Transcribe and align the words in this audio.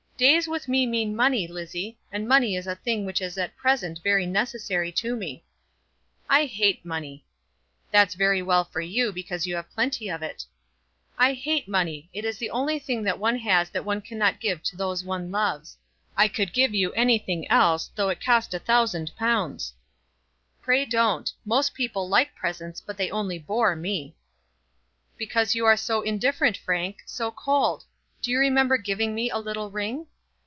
"Days 0.21 0.47
with 0.47 0.67
me 0.67 0.85
mean 0.85 1.15
money, 1.15 1.47
Lizzie, 1.47 1.97
and 2.11 2.27
money 2.27 2.55
is 2.55 2.67
a 2.67 2.75
thing 2.75 3.07
which 3.07 3.21
is 3.21 3.39
at 3.39 3.57
present 3.57 3.99
very 4.03 4.27
necessary 4.27 4.91
to 4.91 5.15
me." 5.15 5.43
"I 6.29 6.45
hate 6.45 6.85
money." 6.85 7.25
"That's 7.89 8.13
very 8.13 8.43
well 8.43 8.63
for 8.63 8.81
you, 8.81 9.11
because 9.11 9.47
you 9.47 9.55
have 9.55 9.71
plenty 9.71 10.09
of 10.11 10.21
it." 10.21 10.45
"I 11.17 11.33
hate 11.33 11.67
money. 11.67 12.07
It 12.13 12.23
is 12.23 12.37
the 12.37 12.51
only 12.51 12.77
thing 12.77 13.01
that 13.01 13.17
one 13.17 13.39
has 13.39 13.71
that 13.71 13.83
one 13.83 13.99
cannot 14.01 14.39
give 14.39 14.61
to 14.61 14.77
those 14.77 15.03
one 15.03 15.31
loves. 15.31 15.75
I 16.15 16.27
could 16.27 16.53
give 16.53 16.75
you 16.75 16.91
anything 16.93 17.47
else; 17.49 17.89
though 17.95 18.09
it 18.09 18.23
cost 18.23 18.53
a 18.53 18.59
thousand 18.59 19.13
pounds." 19.17 19.73
"Pray 20.61 20.85
don't. 20.85 21.31
Most 21.45 21.73
people 21.73 22.07
like 22.07 22.35
presents, 22.35 22.79
but 22.79 22.95
they 22.95 23.09
only 23.09 23.39
bore 23.39 23.75
me." 23.75 24.15
"Because 25.17 25.55
you 25.55 25.65
are 25.65 25.75
so 25.75 26.01
indifferent, 26.03 26.57
Frank; 26.57 26.99
so 27.07 27.31
cold. 27.31 27.85
Do 28.21 28.29
you 28.29 28.37
remember 28.37 28.77
giving 28.77 29.15
me 29.15 29.31
a 29.31 29.39
little 29.39 29.71
ring?" 29.71 30.05